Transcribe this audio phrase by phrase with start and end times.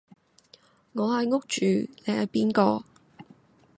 [0.93, 2.83] 我係屋主你係邊個？